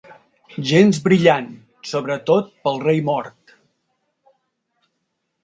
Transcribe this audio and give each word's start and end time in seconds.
Gens 0.69 0.99
brillant, 1.07 1.51
sobretot 1.89 2.49
pel 2.65 2.81
rei 2.87 3.03
mort. 3.11 3.55